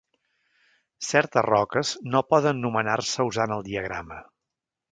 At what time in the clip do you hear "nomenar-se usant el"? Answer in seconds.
2.65-3.65